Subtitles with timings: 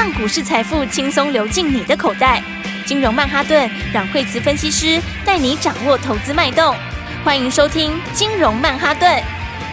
[0.00, 2.42] 让股市财富轻松流进你的口袋。
[2.86, 6.74] 金融曼哈顿让惠慈分析师带你掌握投资脉动。
[7.22, 9.22] 欢迎收听金融曼哈顿。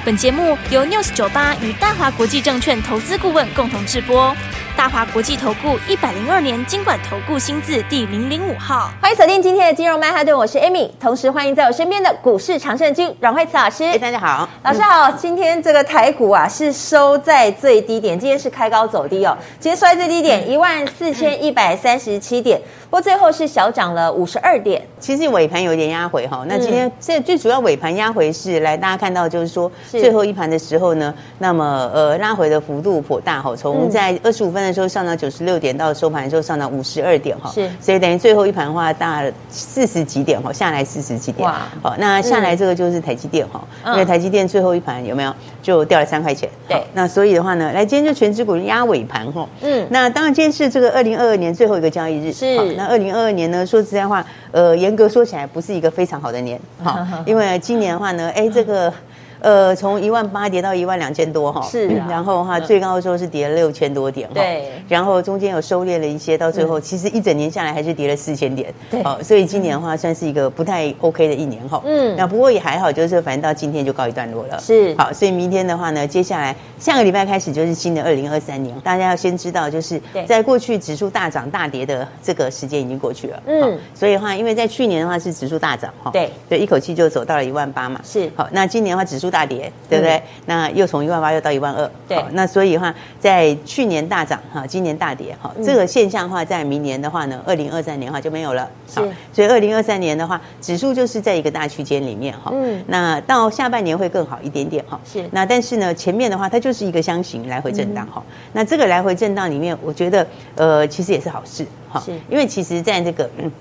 [0.03, 4.35] 本节目由 News 九八与大华国际证券投资顾问共同制播。
[4.77, 13.83] 大华国际投顾一百零二年经管投顾新字第零零五号，欢迎锁定今天的金融曼哈顿，我是 Amy，同时欢迎在我身边的股市常胜军阮慧慈老师。
[13.83, 15.11] 哎，大家好，老师好。
[15.13, 24.79] 今天这个台股啊是收在最低点，今天是开高走低哦，今天收在最低点一万四千一百三十七点，不过最后是小涨了五十二点。
[24.99, 34.66] 其实尾盘有点压回哈，那今天这最主要尾盘压回是来大家看到就是说最后一盘的时候呢，那么呃拉回的幅度颇大哈，从在二十五分。
[34.67, 45.33] 那时候上到九十六点，到收盘的时候上到五十二点哈，是，所以等于最后一盘的话大四十几点哈，下来四十几点，哇，好，那下来这个就是台积电哈，因为台积电最后一盘有没有？
[45.63, 56.59] 就掉了三块钱，对，那所以的话呢，来今天就全指股压尾盘哈，嗯，那当然今天是这个二零二二年最后一个交易日，是，那二零二二年呢，说实在话，呃，严格说起来不是一个非常好的年。
[56.83, 58.91] 哈， 因为今年的话呢，哎，这个。
[59.39, 89.27] 呃，从一万八跌到一万两千多哈，是、啊，然后的话最高的时候是跌了六千多点哈，对，然后中间有收敛了一些，到最后其实一整年下来还是跌了四千点，对，好，所以今年的话算是一个不太 OK 的一年哈，嗯，那不过也还好，就是反正到今天就告一段落了，是，好，所以明天的话呢，接下来下个礼拜开始就是新的二零二三年，大家要先知道，就是在过去指数大涨大跌的这个时间已经过去了，嗯，所以的话，因为在去年的话是指数大涨哈，对，对，一口气就走到了一万八嘛，是，好，那今年的话指数。
[89.27, 90.15] 大跌，对不对？
[90.15, 92.23] 嗯、那又从一万八又到一万二，对。
[92.31, 98.69] 那所以的话，在去年大涨哈，今年大跌哈，这个现象的话，在明年的话呢，二零二三年的话就没有了。
[98.87, 99.01] 是。
[99.33, 102.51] 所以二零二三年的话，指数就是在一个大区间里面哈。
[102.53, 102.83] 嗯。
[102.87, 104.99] 那到下半年会更好一点点哈。
[105.05, 105.23] 是。
[105.31, 108.23] 那但是呢，前面的话，它就是一个箱型来回震荡哈。
[108.53, 111.99] 那这个来回震荡里面，我觉得呃，其实也是好事哈。
[112.05, 112.11] 是。
[112.29, 113.51] 因为其实在这个嗯。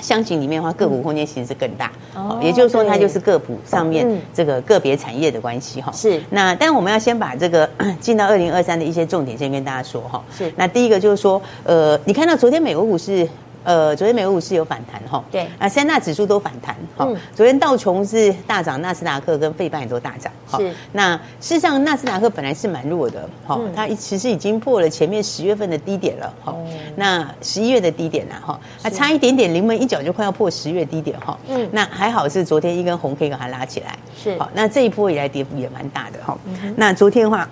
[0.00, 5.92] 箱型里面的话，个股空间其实是更大，哦，也就是说，它就是个股上面这个个别产业的关系哈。
[5.92, 7.68] 是，那但我们要先把这个
[8.00, 10.22] 进到二零二三的一些重点先跟大家说哈。
[10.36, 13.28] 是，那第一个就是说，呃，你看到昨天美国股市。
[13.64, 17.08] 呃，昨天美国股市有反弹哈，对，啊，三大指数都反弹哈。
[17.34, 20.30] 昨天道琼是大涨，纳斯达克跟费半也都大涨。
[20.56, 26.54] 是，那事实上纳斯达克本来是蛮弱的，哈，它其实已经破了前面十月份的低点了，哈。
[26.94, 31.36] 那十一月的低点呢，哈，它差一点点临门一脚就快要破十月低点哈。
[31.48, 36.36] 嗯，那还好是昨天一根红 K 把它拉起来，是，好，那这一波以来跌幅也蛮大的哈。
[36.76, 37.48] 那昨天的话。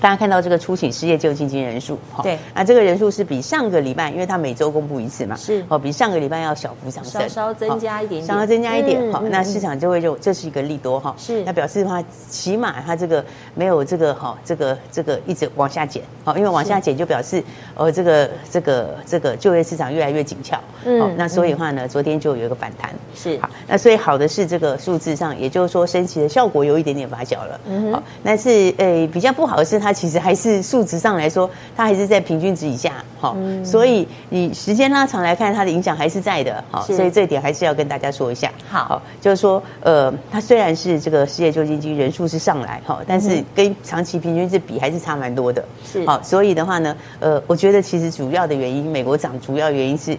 [0.00, 5.64] 大家看到这个初请失业救济金人数，对，那这个人数是比上个礼拜，因为它每周公布一次嘛，是。
[5.68, 12.00] 哦，比上个礼拜要小幅上升，稍稍增加一点点，稍稍增加一点，好，那市场就会就这是一个利多哈，是，那表示的话，
[12.30, 17.42] 起码它这个没有这个哈，这个这个一直往下减，好，因为往下减就表示
[17.74, 23.36] 呃这个这个这个就业市场越来越紧俏，嗯，那所以的话呢，昨天就有一个反弹，是。
[23.40, 29.87] 好，那所以好的是这个数字上，也就是说升息的效果有一点点发酵了，嗯，好，但是诶比较不好的是它。
[29.88, 33.34] 它其实还是数值上来说，它还是在平均值以下，好，
[33.64, 50.14] 所以你时间拉长来看，它的影响还是在的，哈，所以这一点还是要跟大家说一下，好，就是说，呃，它虽然是这个失业救济金人数是上来，哈，但是跟长期平均值比还是差蛮多的，是，好，所以的话呢，呃，我觉得其实主要的原因，美国涨主要原因是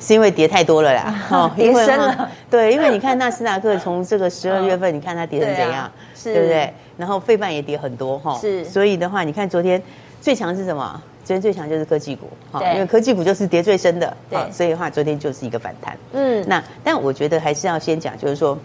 [0.00, 6.72] 是因为跌太多了啦， 哦，跌深了，对，因为你看纳斯达克从这个十二月份，你看它跌成怎样，是，对不对？
[6.96, 9.82] 然后费半也跌很多哈，是，所以的话，你看昨天
[10.20, 11.02] 最强是什么？
[11.24, 18.56] 昨天最强就是科技股，哈，因为科技股就是跌最深的，对，所以的话昨天就是一个反弹，嗯，那但我觉得还是要先讲，就是说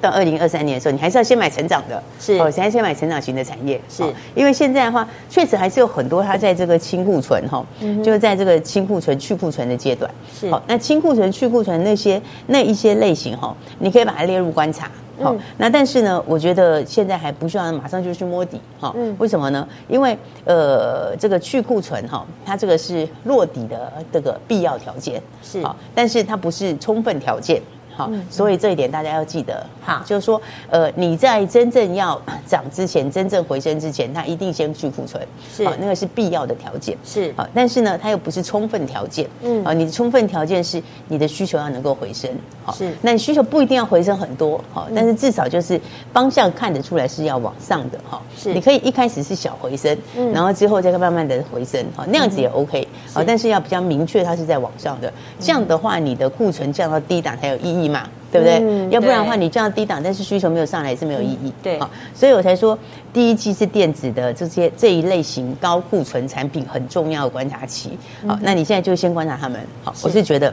[0.00, 4.02] 到二零二三年的时候，你还是要先买成长的，是，哦，先先买成长型的产业，是，
[4.34, 14.90] 因为现在的话确实还是有很多它在这个清库存哈，嗯就是在这个清库存去库存的阶段，是，好，那清库存去库存那些那一些类型哈，你可以把它列入观察。
[15.22, 19.66] 好，那但是呢，我觉得现在还不需要马上就去摸底，哈，嗯，为什么呢？
[19.88, 20.14] 因为
[20.44, 27.62] 呃，这个去库存哈，它这个是落底的这个必要条件，是，好，但是它不是充分条件。
[27.96, 29.64] 好，所以这一点大家要记得。
[29.84, 37.32] 哈，就是说，呃，你在真正要 涨之前，真正回升之前，它一定先去库存，是，那个是必要的条件，是。
[37.36, 42.30] 好，但是呢，它又不是充分条件，嗯，啊，你的充分条件是你的需求要能够回升，
[42.64, 42.92] 好，是。
[43.00, 45.80] 那你需求不一定要回升很多，好，但是至少就是
[46.12, 48.52] 方向看得出来是要往上的，哈，是。
[48.52, 57.85] 你可以一开始是小回升，嗯，然后之后再慢慢的回升，好，那样子也 OK，好，但是要比较明确它是在往上的，这样的话，你的库存降到低档才有意义。
[57.88, 58.68] 嘛，对对不对？
[58.68, 61.52] 嗯要不然的话，你这样低档，但是需求没有上来也是没有意义。
[61.62, 62.78] 对好，所以我才说
[63.12, 67.98] 第一季是电子的这些这一类型高库存产品很重要的观察期。
[68.26, 69.60] 好，那你现在就先观察他们。
[69.82, 70.52] 好，我是觉得。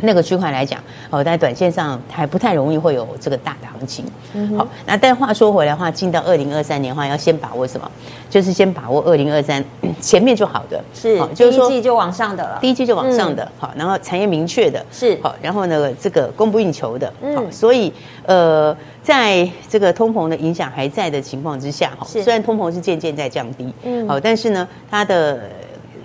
[0.00, 0.78] 那个区块来讲，
[1.10, 4.04] 哦，在短线上还不太容易会有这个大的行情。
[4.34, 7.90] 嗯、好，那但话说回来的话，进到二零二三年的话，要先把握什么？
[8.28, 9.64] 就是先把握二零二三
[10.00, 17.90] 前面就好的，是，好就是说第一季就往上的了，第一季就往上的，嗯、好，然后产业明确的，是，好，然后呢，这个供不应求的，嗯，好，所以
[18.26, 25.40] 呃，在这个通膨的影响还在的情况之下，哈，虽然通膨是渐渐在降低，嗯，好，但是呢，它的。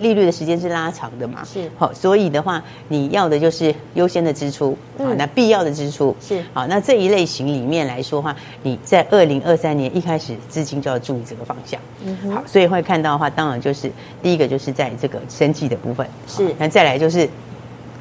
[0.02, 1.42] 利率的时间是拉长的嘛？
[1.44, 1.70] 是。
[1.78, 6.14] 好，所以的话，你要的就是优先的支出，好、嗯，那必要的支出。
[6.20, 6.44] 是。
[6.52, 13.90] 好，那这一类型里面来说的话，你在二零二三年一开始资金就要注意这个方向，嗯，好，所以会看到的话，当然就是
[14.22, 17.26] 第一个就是在这个生计的部分，是，那再来就是。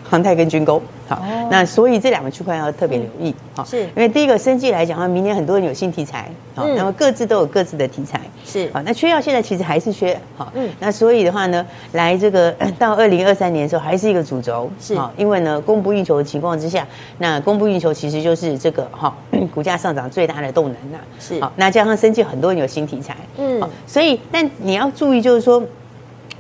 [0.04, 0.82] 航太跟军工，
[1.12, 3.82] 好，哦、那所以这两个区块要特别留意，好、嗯，是。
[3.82, 16.88] 因为第一个生计来讲的话，明年很多人有新题材，好、嗯，那么各自都有各自的题材，是，好，那缺药现在其实还是缺，好，嗯，那所以的话呢，来这个 到二零二三年的时候还是一个主轴，是，好，因为呢供不应求的情况之下，
[17.18, 19.14] 那供不应求其实就是这个哈
[19.54, 25.62] 股价上涨最大的动能呐，是，好，那加上生计很多人有新题材，嗯，所以但你要注意就是说。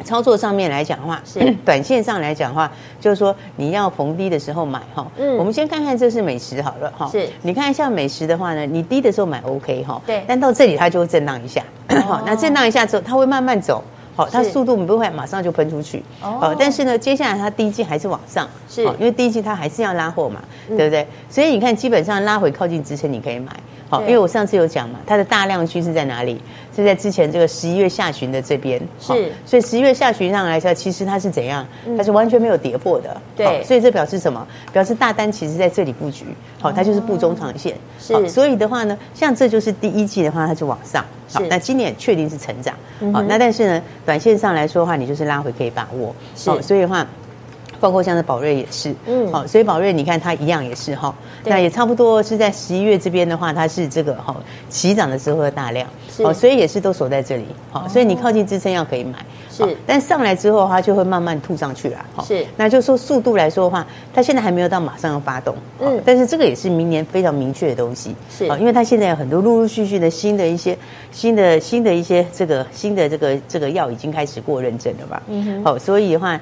[0.04, 5.06] 操作上面来讲的话，是 短线上来讲的话，就是说你要逢低的时候买哈。
[5.18, 7.10] 嗯，我们先看看这是美食好了哈。
[7.12, 10.02] 是，你看一下美食的话呢，你低的时候买 OK 哈。
[10.06, 10.24] 对。
[10.28, 11.64] 但到这里它就会震荡一下，
[12.08, 13.84] 好，那震荡一下之后，它会慢慢走，
[14.16, 16.04] 好，它速度不会马上就喷出去。
[16.22, 16.56] 哦。
[16.60, 21.08] 但是呢，接下来它第一季还是往上，是，因为第一季它还是要拉货嘛，对不对？
[21.30, 23.52] 所以你看，基本上拉回靠近支撑，你可以买。
[23.92, 26.42] 好，因为我上次有讲嘛，它的大量区是在哪里？
[26.74, 28.80] 是在之前这个十一月下旬的这边。
[28.98, 31.68] 是，所以十一月下旬上来说，其实它是怎样？
[31.98, 33.22] 它是完全没有跌破的。
[33.36, 34.48] 对，所以这表示什么？
[34.72, 36.24] 表示大单其实在这里布局。
[36.62, 37.76] 好，它就是布中长线。
[38.00, 41.04] 是，所以的话呢，像这就是第一季的话，它就往上。
[41.34, 42.74] 好，那今年确定是成长。
[43.12, 46.16] 好，那但是呢，短线上来说的话，你就是拉回可以把握。
[46.34, 47.06] 是，所以的话。
[47.82, 51.14] 包括像是宝瑞也是，嗯，好，所以宝瑞你看它一样也是哈，
[51.44, 54.36] 那也差不多是在十一月这边的话，它是这个哈
[54.70, 55.88] 起涨的时候的大量，
[56.24, 59.18] 好，所以也是都锁在这里，好，所以你靠近支撑要可以买，
[59.50, 70.78] 是，但上来之后它就会慢慢吐上去了，是，那就说速度来说的话，它现在还没有到马上要发动，嗯，但是这个也是明年非常明确的东西，是，因为它现在有很多陆陆续续的新的一些
[71.12, 76.40] 新的新的一些这个新的这个这个药已经开始过认证了吧，嗯哼，好，所以的话。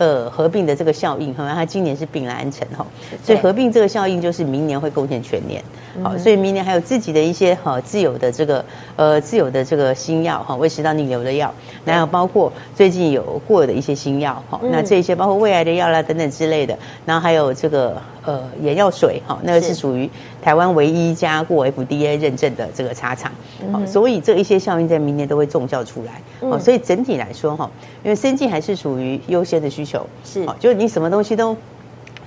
[0.00, 2.86] 呃，合并的这个效应，好像，它今年是并了安诚哈，
[3.22, 5.62] 所以合并这个效应就是明年会贡献全年，
[6.02, 8.64] 好，所以明年还有自己的一些哈自有的这个
[8.96, 11.52] 呃自有的这个新药哈，胃食道逆流的药，
[11.84, 16.74] 然后包括最近有过的一些新药哈，那这些包括胃癌的药啦等等之类的，
[17.04, 19.80] 然后还有这个呃眼药水哈，那个是。
[19.80, 20.10] 属于
[20.42, 23.32] 台湾唯一一家过 FDA 认证的这个茶厂，
[23.72, 26.20] 好，所以这一些效应在明年都会重效出来，
[26.50, 27.70] 好，所以整体来说哈，
[28.04, 30.06] 因为生计还是属于优先的需求。
[30.22, 31.56] 是，就是你什么东西都，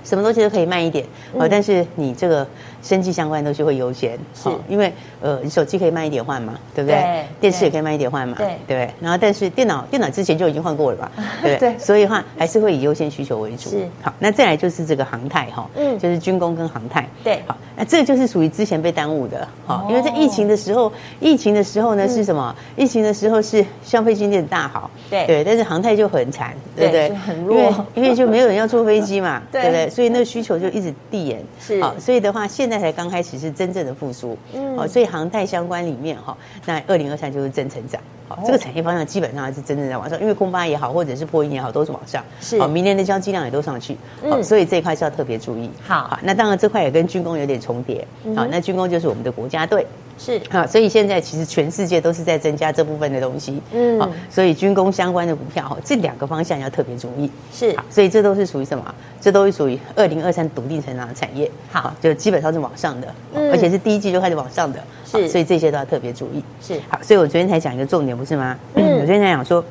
[0.02, 1.06] 什么东西都可以慢一点，
[1.38, 2.44] 嗯、但是你这个
[2.84, 4.92] 生技相关的东西会优先，是，因为
[5.22, 7.00] 呃，你手机可以慢一点换嘛，对不对？
[7.00, 8.90] 对电视也可以慢一点换嘛，对，对？
[9.00, 11.10] 然后但是电脑，电脑之前就已经换过了吧，
[11.42, 11.70] 对不对？
[11.72, 11.78] 对。
[11.78, 13.70] 所以的话还是会以优先需求为主。
[13.70, 22.54] 是，好，那再来就是这个航太哈，嗯，就是军工跟航太，对，好，那这个就是属于之前被耽误的，好，因为在疫情的时候，疫情的时候呢是什么？
[22.76, 25.26] 疫情的时候是消费经济大好，对。
[25.26, 27.08] 对，但是航太就很惨，对不对？
[27.14, 27.56] 很弱，
[27.94, 29.88] 因为因为就没有人要坐飞机嘛， 对不对？
[29.88, 31.82] 所以那个需求就一直递延，是。
[31.82, 42.58] 好，所以的话，现在才刚开始是真正的复苏，嗯，哦，所以航太相关里面哈，那二零二三就是正成长，好，这个产业方向基本上是真正在往上，因为空巴也好，或者是波音也好，都是往上，是。
[42.58, 43.96] 哦，明年的交机量也都上去，
[44.28, 49.86] 好，所以这一块是要特别注意，好，好，那当然这块也跟军工有点重叠，好，那军工就是我们的国家队。
[50.16, 57.30] 是啊，所以现在其实全世界都是在增加这部分的东西，嗯，好，所以军工相关的股票哈，这两个方向要特别注意。
[57.52, 58.94] 是，所以这都是属于什么？
[59.20, 61.50] 这都是属于二零二三笃定成长的产业。
[61.70, 64.82] 好，就基本上是往上的，而且是第一季就开始往上的。
[65.04, 66.42] 是，所以这些都要特别注意。
[66.60, 68.56] 是，好，所以我昨天才讲一个重点，不是吗？
[68.74, 69.64] 嗯， 我昨天才讲说，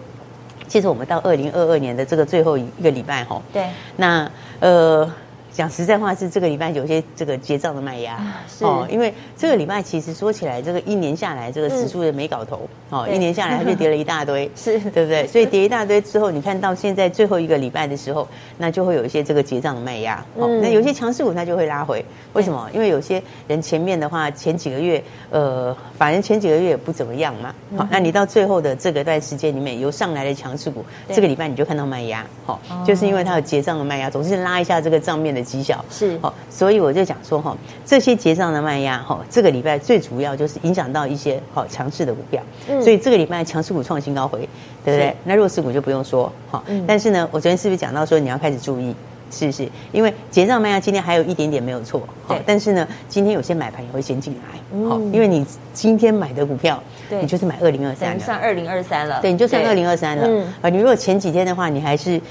[0.68, 5.10] 其实我们到二零二二年的这个最后一个礼拜哈，对，那呃。
[5.54, 8.20] 讲实在话，是这个礼拜有些这个结账的卖压
[8.60, 15.28] 哦，因为这个礼拜其实说起来，这个一年下来，这个指数也没搞头哦，一年下来它就 跌了一大堆，是对不对？
[15.28, 20.48] 所以跌一大堆之后，你看到现在最后一个礼拜的时候，那就会有一些这个结账的卖压哦。
[20.60, 22.68] 那有些强势股它就会拉回，为什么？
[22.74, 27.54] 因为有些人前面的话前几个月呃，反正前几个月也不怎么样嘛。
[27.78, 35.43] 好，那你到最后的这个段时间里面有上来的强势股，这个礼拜你就看到卖压，好，就是因为它有结账的卖压，总是拉一下这个账面的。
[35.44, 35.84] 绩效。
[35.90, 42.42] 是哦，所以我就讲说哈，这些结账的卖压哈，这个礼拜最主要就是影响到一些好强势的股票。
[42.70, 44.48] 嗯，所以这个礼拜强势股创新高回，
[44.84, 45.16] 对不对？
[45.24, 46.64] 那弱势股就不用说哈。
[46.88, 48.96] 但是呢，我昨天是不是讲到说你要开始注意？
[49.32, 49.68] 是不是？
[49.92, 52.40] 因为结账卖压今天还有一点点没有错，对。
[52.46, 60.28] 但是呢，今天有些买盘也会先进来，好，因为你今天买的股票，对，你就是买二零二三，算二零二三了，对，你就算二零二三了。
[60.28, 62.22] 嗯，啊，你如果前几天的话，你还是。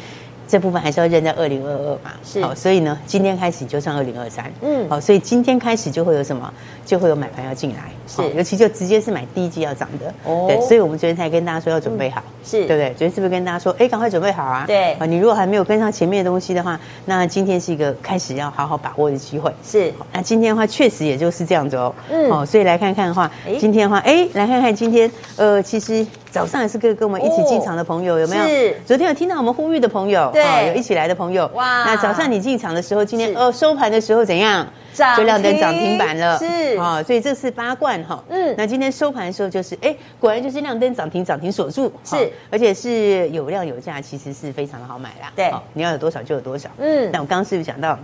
[0.53, 2.43] 这部分还是要认在二零二二嘛，是。
[2.43, 6.53] 好，所以呢，今天开始就上二零二三，嗯，好，所以今天开始就会有什么，
[6.85, 12.89] 就会有买盘要进来，是，尤其就直接是买第一季要涨的，哦，对，所以我们昨天才跟大家说要准备好，是对不对？
[12.91, 14.65] 昨天是不是跟大家说，哎，赶快准备好啊？
[14.67, 26.07] 对，啊，你如果还没有跟上前面的东西的话，那今天是一个开始要好好把握的机会，是，那今天的话确实也就是这样子哦，嗯，哦，所以来看看的话，今天的话，哎，来看看今天，呃，其实。
[26.33, 28.43] 早上也是跟跟我们一起进场的朋友有没有？
[28.47, 28.75] 是。
[28.87, 31.47] 昨天有听到我们呼吁的朋友，对，有一起来的朋友。
[31.53, 31.85] 哇。
[31.85, 34.67] 那早上你进场的时候，今天哦收盘的时候怎样？
[34.93, 35.17] 涨。
[35.17, 36.39] 就亮灯涨停板了。
[36.39, 36.77] 是。
[36.79, 38.23] 啊，所以这是八冠哈。
[38.29, 38.55] 嗯。
[38.57, 41.93] 那今天收盘的时候就是，哎，果然就是亮灯涨停涨停锁住。
[42.05, 42.31] 是。
[42.51, 45.33] 而且是有量有价，其实是非常的好买啦。
[45.35, 45.51] 对。
[45.73, 46.69] 你要有多少就有多少。
[46.79, 47.11] 嗯。
[47.13, 47.99] 那我刚刚是不是讲到？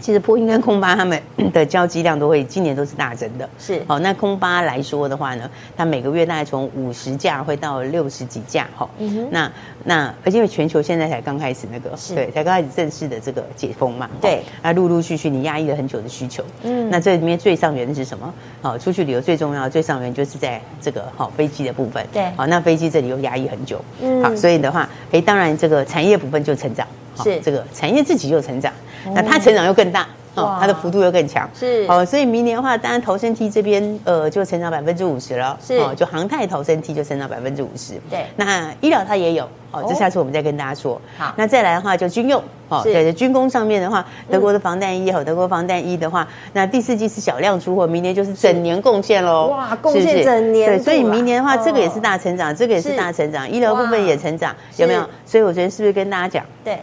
[0.00, 1.20] 其实波音跟空巴他们
[1.52, 3.98] 的交机量都会今年都是大增的，是好。
[4.00, 8.88] 那空巴来说的话呢，它每个月大概从五十架会到六十几架，哈。
[8.98, 9.28] 嗯哼。
[9.30, 9.52] 那
[9.84, 14.42] 那而且因为全球现在才刚开始那个，是对，才刚开始正式的这个解封嘛，对。
[14.62, 16.90] 那陆陆续续你压抑了很久的需求，嗯。
[16.90, 18.32] 那这里面最上缘的是什么？
[18.60, 22.30] 好，出去旅游最重要最上缘就是在这个好飞机的部分，对。
[22.36, 24.22] 好，那飞机这里又压抑很久，嗯。
[24.22, 26.86] 好，所以的话，哎，当然这个产业部分就成长。
[27.22, 28.72] 是这个产业自己就成长，
[29.12, 31.84] 那它成长又更大，哦，它的幅度又更强，是。
[31.88, 35.76] 哦，所以明年的话，当然投生梯这边呃就成长百分之五十了，是。
[35.78, 55.08] 哦，就航太投生梯就成长百分之五十，对，那医疗它也有，哦，这下次我们再跟大家说，好，那再来的话就军用，哦，对，军工上面的话，德国的防弹衣和德国防弹衣的话，那第四季是小量出货，明年就是整年贡献喽，哇，贡献整年，对，所以明年的话，这个也是大成长，这个也是大成长，医疗部分也成长，有没有？
[55.24, 56.44] 所以我昨天是不是跟大家讲？
[56.64, 56.78] 对。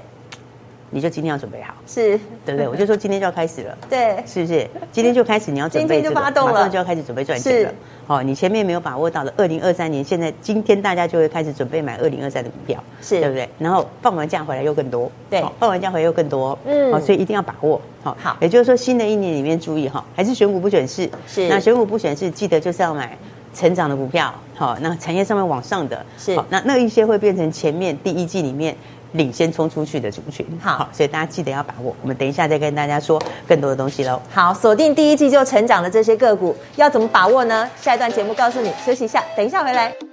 [0.91, 2.19] 你就今天要准备好，是。
[2.45, 2.67] 对不对？
[2.67, 4.67] 我就说今天就要开始了， 对，是不是？
[4.91, 7.73] 今天就开始，你要准备， 今天就发动了，马上就要开始准备赚钱了。
[8.05, 13.19] 好，你前面没有把握到的二零二三年，现在今天大家就会开始准备买二零二三的股票，是。
[13.19, 13.47] 对不对？
[13.57, 23.17] 然后放完假回来又更多，对，放完假回来又更多，嗯，好，所以一定要把握，好，好，也就是说新的一年里面注意哈，还是选股不选市，是，那选股不选市，记得就是要买
[23.53, 28.75] 成长的股票，好，那产业上面往上的，是，好，那那一些会变成前面第一季里面。
[29.13, 31.95] 领先冲出去的族群，好，好，所以大家记得要把握。
[32.01, 34.21] 我们等一下再跟大家说更多的东西喽。
[34.31, 37.69] 好，锁定第一季就成长的这些个股，要怎么把握呢？
[37.81, 38.71] 下一段节目告诉你。
[38.85, 40.10] 休息一下，等一下回来。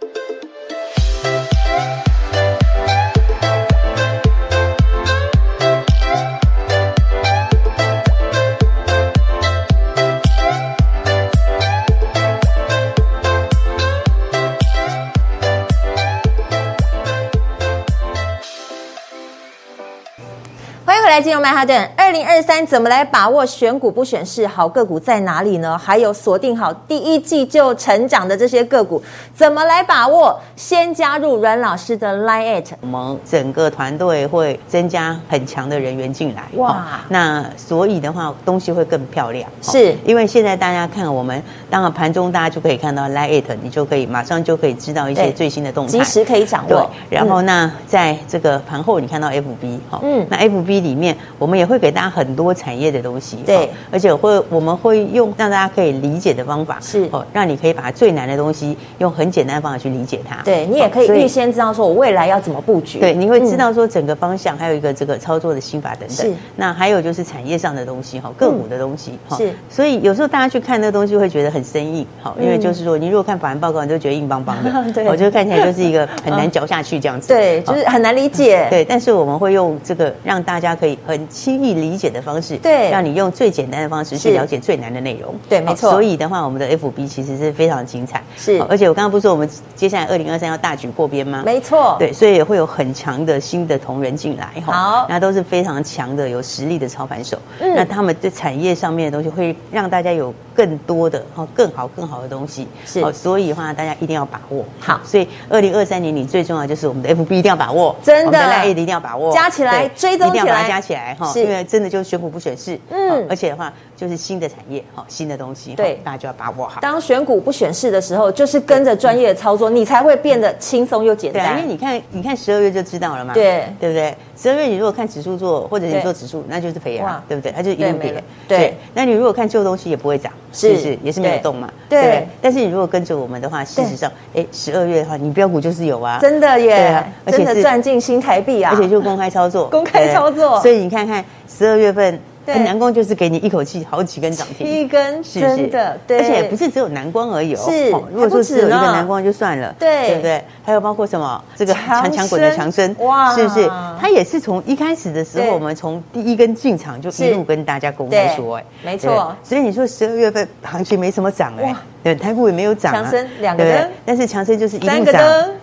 [21.19, 24.47] 来金融曼哈顿，二零二三怎么来把握选股不选市？
[24.47, 25.77] 好个股在哪里呢？
[25.77, 29.03] 还有锁定好第一季就成长的这些个股，
[29.35, 30.39] 怎么来把握？
[30.55, 36.45] 先加入阮老师的 Line@，我们整个团队会增加很强的人员进来。
[36.55, 39.51] 哇，那所以的话，东西会更漂亮。
[39.61, 46.89] 是因为现在大家看我们，当然盘中大家就可以看到 Line@，你就可以马上就可以知道一些最新的动态，及时可以掌握。
[47.11, 51.08] 然后那在这个盘后，你看到 FB，好，嗯，那 FB 里面。
[51.39, 60.43] 我们也会给大家很多产业的东西，对，而且会我们会用让大家可以理解的方法，是哦，让你可以把最难的东西用很简单的方法去理解它。
[60.45, 62.99] 对，你也可以预先知道说我未来要怎么布局。
[62.99, 66.11] 对，你会知道说整个方向，还有一个这个操作的心法等等。
[66.11, 69.37] 是，那还有就是产业上的东西哈，个股的东西哈。
[69.37, 77.29] 是，所以有时候大家去看那个东西会觉得很生硬，好，因为就是说你如果看法人报告，你就觉得硬邦邦的， 对，我觉得看起来就是一个很 难嚼下去这样子。
[77.29, 78.67] 对，就是很难理解。
[78.71, 85.91] 对，但是我们会用这个让大家可以很轻易理解的方式，对，让你用最简单的方式去了解最难的内容，对，没错。
[85.91, 88.63] 所以的话，我们的 FB 其实是非常精彩，是。
[88.69, 91.43] 而且我刚刚不是说我们接下来二零二三要大举破边吗？
[91.45, 103.01] 没错，对，所以也会有很强的新的同仁进来，好，那都是非常强的有实力的操盘手，嗯，那他们对产业上面的东西会让大家有更多的哦更好更好的东西，是。
[103.01, 105.01] 哦，所以的话大家一定要把握，好。
[105.05, 116.81] 所以二零二三年你最重要就是我们的 FB 一定要把握，真的，我们的 LINE 一定要把握，加起来追踪起来，加起来哈，是因为真的就是选股不选市，嗯嗯，而且的话就是新的产业哈，新的东西，对，大家就要把握好。
[116.81, 121.43] 当选股不选市的时候，就是跟着专业的操作，你才会变得轻松又简单。
[121.43, 124.17] 对啊，因为你看，你看十二月就知道了嘛，对，对不对？
[124.37, 127.53] 十二月你如果看指数做，或者你做指数，那就是赔啊，对不对？
[127.53, 128.23] 它就一路跌。
[128.47, 130.99] 对，那你如果看旧东西也不会涨，是不是？
[131.03, 132.27] 也是没有动嘛，对。
[132.43, 140.61] 但是你如果跟着我们的话，事实上，哎，十二月的话，你标股就是有啊，真的耶，而且是赚进新台币啊，而且就公开操作， 公开操作。
[140.61, 142.19] 所以你看看十二月份。
[142.57, 147.67] 南光就是给你一口气好几根涨停，一根真的，对，而且不是只有南光而已哦。
[147.69, 150.43] 是，如果说只有一个南光就算了，对，对不对？
[150.65, 153.71] 还有包括什么这个强强滚的强生，哇，是不是？
[154.01, 159.35] 它也是从一开始的时候，我们从第一根进场就一路跟大家公开说，哎，没错。
[159.43, 165.13] 所以你说十二月份行情没什么涨哎，对，台股也没有涨，强生两个灯，但是强生就是一定涨，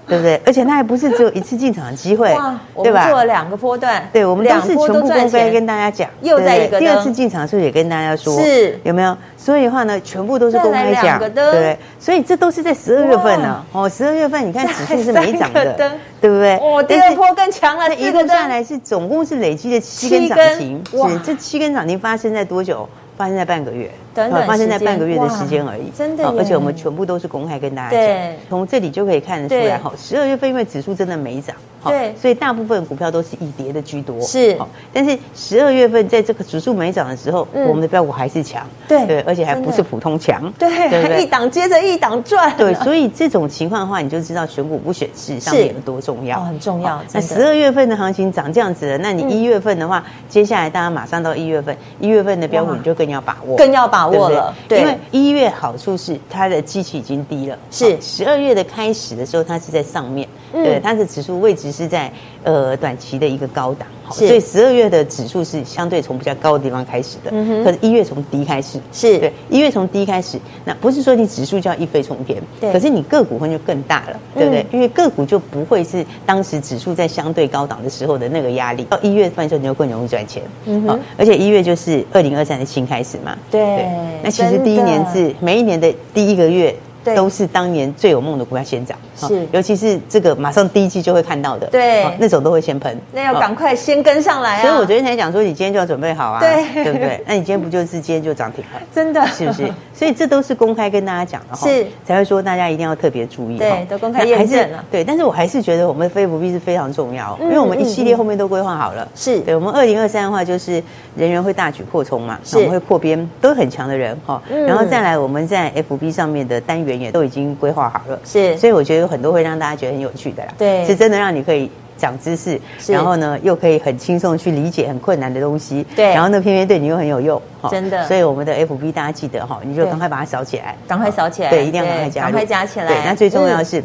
[0.07, 0.39] 对不对？
[0.45, 2.35] 而且它还不是只有一次进场的机会，
[2.83, 3.07] 对吧？
[3.07, 7.45] 做了两个波段，对，我们都是全部公开跟大家讲，又在一个第二次进场。
[7.55, 9.17] 也跟大家说，是有没有？
[9.37, 13.63] 所以的话呢，全部都是公开讲，对，所以这都是在十二月份呢。
[13.71, 15.73] 哦，十二月份你看指数是没涨的，
[16.19, 16.57] 对不对？
[16.57, 20.83] 哦，第二波更强了，一路下来是总共是累积的七根涨停。
[20.91, 22.87] 是这七根涨停发生在多久？
[23.17, 23.89] 发生在半个月。
[24.15, 29.91] 发生在半个月的时间而已，真的，而且我们全部都是公开跟大家讲，从这里就可以看得出来哈。
[29.97, 34.57] 十二月份因为指数真的没涨，对，所以大部分股票都是以跌的居多，是。
[34.93, 47.01] 但是十二月份在这个指数没涨的时候，我们的标股还是强，对对，而且还不是普通强，对，还一档接着一档赚，对，所以这种情况的话，你就知道选股不选市上面有多重要，很重要。
[47.11, 54.79] 那十二月份的行情涨这样子的，那你一月份的话，接下来大家马上到一月份，一月份的标股你就更要把握，更要把握了，对。
[54.79, 57.99] 因为一月好处是它的基期已经低了，是。
[58.01, 62.11] 十二月的开始的时候，它是在上面，对，它的指数位置是在
[62.43, 67.31] 呃短期的一个高档，所以十二月的指数是相对从比较高的地方开始的，
[67.63, 69.17] 可是一月从低开始，是。
[69.17, 74.65] 对，一月从低开始，那不是说你指数就要一飞冲天，对，可是你个股会就更大了，对不对？
[74.71, 83.85] 因为个股就不会是当时指数在相对高档的时候的那个压力，到一月份的时候你就更容易赚钱，嗯，好，而且一月就是二零二三的新开始嘛，对，
[84.23, 86.75] 那其实第一年是每一年的第一个月，
[87.13, 94.61] 都是当年最有梦的股票先涨，是，尤其是这个马上第一季就会看到的，对，那种都会先喷，那要赶快先跟上来啊！
[94.61, 97.21] 所以我昨天才讲说，你今天就要准备好啊，对，对不对？
[97.27, 98.81] 那你今天不就是今天就涨停了？
[98.93, 99.69] 真的，是不是？
[99.93, 101.85] 所以这都是公开跟大家讲的哈，是。
[102.05, 105.03] 才会说大家一定要特别注意，对，都公开验证了，对。
[105.03, 109.39] 但是我还是觉得我们非 FB 是非常重要，因为我们一系列后面都规划好了，是。
[109.41, 109.55] 对。
[109.55, 110.81] 我们二零二三的话，就是
[111.15, 133.83] 人员会大举扩充嘛，我们会扩编，都很强的人哈，然后再来我们在 FB 上面的单元也都已经规划好了，是，所以我觉得有很多会让大家觉得很有趣的啦，对，是真的让你可以长知识，然后呢又可以很轻松去理解很困难的东西，对，然后呢偏偏对你又很有用，真的，所以我们的 FB 大家记得哈，你就赶快把它扫起来，赶快扫起来，对，一定要赶快加，赶快加起来，对，那最重要的是。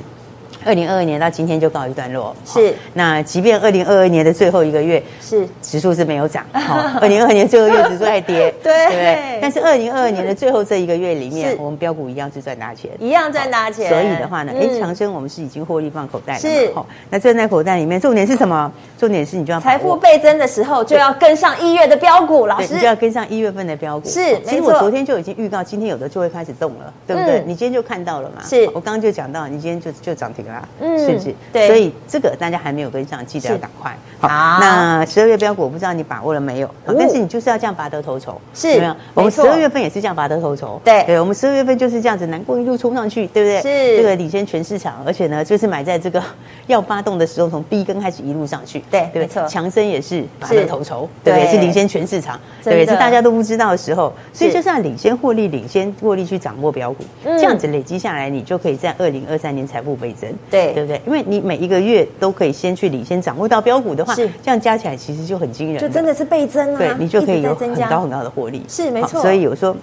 [0.64, 2.74] 二零二二年到今天就告一段落，是。
[2.94, 6.44] 那即便二零二二年的最后一个月是指数是没有涨，
[7.00, 9.38] 二零二二年最后一个月指数还跌，对 对不对？
[9.40, 13.88] 但是二零二二年的最后这一个月里面，我们标股一样是赚大钱，一样赚大钱。
[13.88, 16.72] 所以的话呢，哎，强生我们是已经获利放口袋了，是。
[17.08, 18.70] 那赚在口袋里面，重点是什么？
[18.98, 24.08] 重点是你就要财富倍增的时候就要跟上一月的标股，老师，你就要跟上一月份的标股。
[24.08, 27.42] 是，其实我昨天就已经预告，今天有的就会开始动了，对不对？
[27.46, 28.42] 你今天就看到了嘛？
[28.44, 30.49] 是我刚刚就讲到，你今天就就涨停了，
[30.80, 31.34] 嗯，是不是？
[31.52, 33.96] 对，所以这个大家还没有跟上，记得要赶快。
[34.18, 34.28] 好，
[34.60, 36.70] 那十二月标股我不知道你把握了没有？
[36.86, 38.96] 但是你就是要这样拔得头筹，是没有？
[39.14, 43.62] 我们十二月份也是这样拔得头筹，对，对，我们十二月份就是这样子，南过一路冲上去，对不对？
[43.62, 43.96] 是。
[43.96, 46.22] 这个领先全市场，而且呢，就是买在这个
[46.66, 49.46] 要发动的时候，从第一根开始一路上去，对，对，没错。
[49.46, 61.00] 强生也是拔得头筹，对，也是领先全市场，对，是大家都不知道的时候，所以就是要领先获利，领先获利去掌握标股，这样子累积下来，你就可以在二零二三年财富倍增，对，对不对？
[61.06, 66.78] 因为你每一个月都可以先去领先掌握到标股的话，是这样加起来其实就很惊人，就真的是倍增啊！
[66.78, 69.20] 对，你就可以有很高很高的获利，是没错。
[69.20, 69.76] 所以有说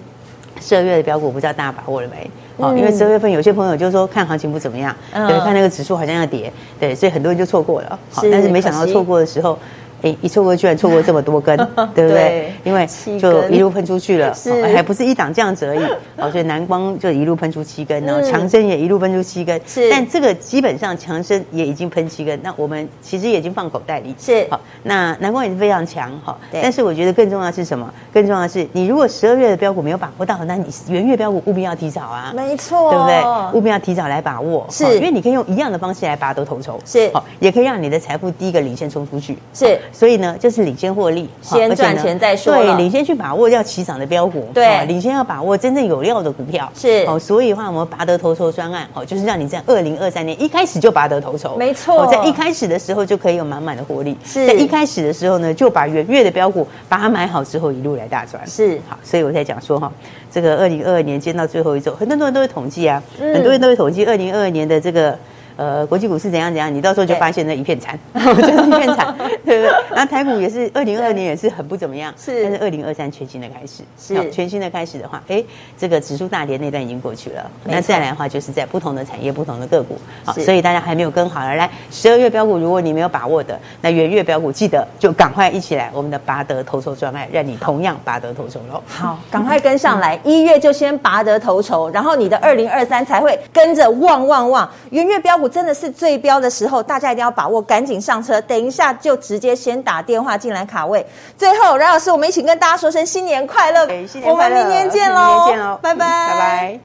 [0.60, 2.30] 十二月的标股，不知道大家把握了没？
[2.56, 7.98] 哦，因为十二月份有些朋友就说看行情不怎么样，对，看那个指数好像要跌，对，所以很多人就错过了。
[8.10, 9.58] 好，但是没想到错过的时候。
[10.02, 11.56] 哎，一错过居然错过这么多根，
[11.94, 12.52] 对不对？
[12.64, 12.86] 因为
[13.18, 14.32] 就一路喷出去了，
[14.74, 15.82] 还不是一档这样子而已。
[16.16, 19.60] 哦，所以南光就一路喷出七根，然后强生也一路喷出七根。
[19.66, 24.14] 是，但这个基本上强生也已经喷七根，那我们其实也已经放口袋里。
[24.18, 26.36] 是，好，那南光也是非常强哈。
[26.52, 27.92] 但是我觉得更重要的是什么？
[28.12, 32.32] 更重要的是，你如果十二月的标股没有把握到，那你元月标股务必要提早啊。
[32.36, 33.58] 没错，对不对？
[33.58, 34.64] 务必要提早来把握。
[34.70, 36.78] 是，因为你可以用一样的方式来拔得头筹。
[36.84, 39.36] 是，好，也可以让你的财富第一个领先冲出去。
[39.52, 39.78] 是。
[39.92, 42.54] 所以呢，就是领先获利，先赚钱再说。
[42.54, 47.18] 对，领先去把握要起涨的标股，对，领先要把握真正有料的股票，是哦。
[47.18, 58.98] 所以的话，我们拔得头筹专案，哦，就是让你在二零二三年一开始就拔得头筹，没错，在一开始的时候就可以有满满的获利，是在一开始的时候呢，就把元月的标股把它买好之后，一路来大赚，是好。
[59.02, 59.92] 所以我在讲说哈，
[60.30, 65.18] 这个二零二二年见到最后一周，很多人都会统计啊，嗯、很多人都会统计二零二二年的这个。
[65.58, 69.12] 呃，国际股市怎样怎样，你到时候就发现那一片惨， 就是一片惨，
[69.44, 69.70] 对不对？
[69.90, 72.44] 然后台股也是二零二二年也是很不怎么样，是。
[72.44, 75.42] 但是二零二三全新的开始，是全新的开始的话，哎，
[75.76, 88.80] 这个指数大跌那段已经过去了，那再来的话就是在不同的产业、不同的个股，好，所以大家还没有跟好了，来十二月标股，如果你没有把握的，那元月标股记得就赶快一起来我们的拔得头筹专案，让你同样拔得头筹喽。
[88.86, 95.47] 好，赶快跟上来，一月就先拔得头筹，然后你的二零二三才会跟着旺旺旺，元月标股。
[95.48, 98.40] 真的是最标的时候，大家一定要把握，赶紧上车。
[98.42, 101.04] 等一下就直接先打电话进来卡位。
[101.36, 103.86] 最后，阮老师，我们一起跟大家说声新年快乐！
[104.06, 105.46] 新年快乐，我们明年见喽！
[105.48, 106.80] 见喽，拜拜，拜拜。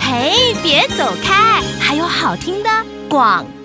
[0.00, 2.70] 嘿，别走开，还有好听的
[3.08, 3.59] 广告。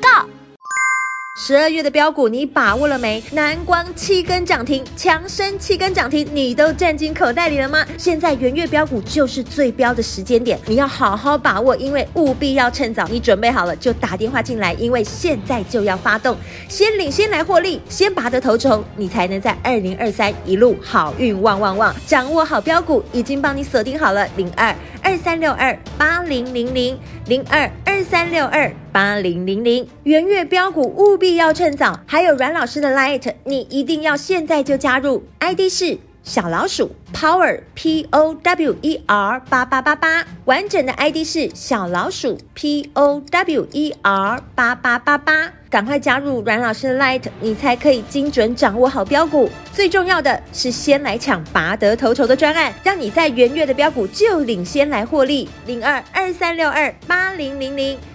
[1.47, 3.21] 十二月的标股你把握了没？
[3.31, 7.85] 南光七根涨停，强生七根涨停，你都赚进口袋里了吗？
[7.99, 13.07] 现在元月标股就是最标的时间点，你要好好把握，因为务必要趁早。
[13.11, 16.35] 你准备好了就打电话进来，因为现在就要发动，
[16.67, 21.95] 先领先来获利，先拔得头筹，你才能在二零二三一路好运旺旺旺。
[22.07, 31.35] 掌握好标股，已经帮你锁定好了，零二二三六二八零零零零二二三六二八零零零，元月标股务必。
[31.35, 43.93] 要趁早，还有阮老师的 Light，你一定要现在就加入，ID 是小老鼠 Power P O W E R 八八八八，完整的 ID 是小老鼠 P O W E
[44.01, 49.49] R 八八八八，赶快加入阮老师的 Light，你才可以精准掌握好标股。
[49.73, 55.49] 最重要的是先来抢拔得头筹的专案，让你在元月的标股就领先来获利。
[55.65, 57.99] 零二二三六二八零零零